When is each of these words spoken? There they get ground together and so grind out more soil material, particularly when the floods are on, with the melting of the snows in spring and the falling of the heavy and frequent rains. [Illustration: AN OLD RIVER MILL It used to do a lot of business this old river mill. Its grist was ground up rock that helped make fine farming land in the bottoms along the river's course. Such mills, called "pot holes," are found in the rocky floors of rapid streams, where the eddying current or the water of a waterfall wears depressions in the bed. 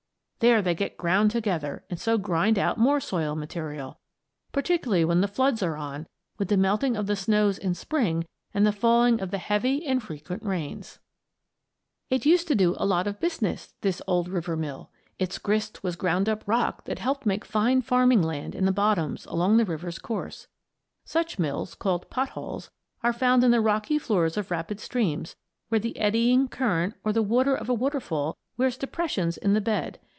There 0.39 0.63
they 0.63 0.73
get 0.73 0.97
ground 0.97 1.29
together 1.29 1.85
and 1.87 1.99
so 1.99 2.17
grind 2.17 2.57
out 2.57 2.79
more 2.79 2.99
soil 2.99 3.35
material, 3.35 3.99
particularly 4.51 5.05
when 5.05 5.21
the 5.21 5.27
floods 5.27 5.61
are 5.61 5.77
on, 5.77 6.07
with 6.39 6.47
the 6.47 6.57
melting 6.57 6.97
of 6.97 7.05
the 7.05 7.15
snows 7.15 7.59
in 7.59 7.75
spring 7.75 8.25
and 8.51 8.65
the 8.65 8.71
falling 8.71 9.21
of 9.21 9.29
the 9.29 9.37
heavy 9.37 9.85
and 9.85 10.01
frequent 10.01 10.41
rains. 10.41 10.97
[Illustration: 12.09 12.09
AN 12.09 12.09
OLD 12.09 12.09
RIVER 12.09 12.09
MILL 12.09 12.17
It 12.17 12.33
used 12.33 12.47
to 12.47 12.55
do 12.55 12.83
a 12.83 12.87
lot 12.89 13.05
of 13.05 13.19
business 13.19 13.73
this 13.81 14.01
old 14.07 14.29
river 14.29 14.57
mill. 14.57 14.89
Its 15.19 15.37
grist 15.37 15.83
was 15.83 15.95
ground 15.95 16.27
up 16.27 16.43
rock 16.47 16.85
that 16.85 16.97
helped 16.97 17.27
make 17.27 17.45
fine 17.45 17.83
farming 17.83 18.23
land 18.23 18.55
in 18.55 18.65
the 18.65 18.71
bottoms 18.71 19.27
along 19.27 19.57
the 19.57 19.65
river's 19.65 19.99
course. 19.99 20.47
Such 21.05 21.37
mills, 21.37 21.75
called 21.75 22.09
"pot 22.09 22.29
holes," 22.29 22.71
are 23.03 23.13
found 23.13 23.43
in 23.43 23.51
the 23.51 23.61
rocky 23.61 23.99
floors 23.99 24.37
of 24.37 24.49
rapid 24.49 24.79
streams, 24.79 25.35
where 25.69 25.77
the 25.77 25.95
eddying 25.99 26.47
current 26.47 26.95
or 27.03 27.13
the 27.13 27.21
water 27.21 27.53
of 27.53 27.69
a 27.69 27.75
waterfall 27.75 28.35
wears 28.57 28.75
depressions 28.75 29.37
in 29.37 29.53
the 29.53 29.61
bed. 29.61 29.99